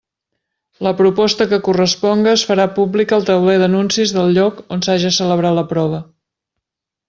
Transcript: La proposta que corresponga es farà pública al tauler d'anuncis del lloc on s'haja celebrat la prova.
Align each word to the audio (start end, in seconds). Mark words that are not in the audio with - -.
La 0.87 0.93
proposta 1.01 1.45
que 1.51 1.59
corresponga 1.67 2.33
es 2.39 2.47
farà 2.53 2.65
pública 2.79 3.17
al 3.19 3.29
tauler 3.29 3.59
d'anuncis 3.65 4.17
del 4.19 4.35
lloc 4.41 4.67
on 4.77 4.85
s'haja 4.89 5.15
celebrat 5.23 5.59
la 5.63 5.69
prova. 5.75 6.05